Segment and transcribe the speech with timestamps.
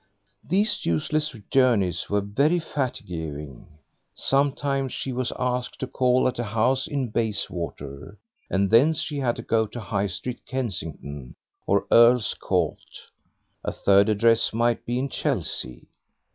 [0.43, 3.67] These useless journeys were very fatiguing.
[4.15, 8.17] Sometimes she was asked to call at a house in Bayswater,
[8.49, 11.35] and thence she had to go to High Street, Kensington,
[11.67, 13.11] or Earl's Court;
[13.63, 15.85] a third address might be in Chelsea.